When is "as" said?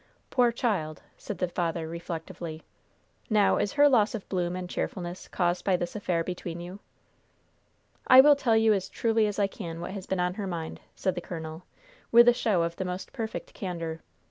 8.73-8.89, 9.27-9.37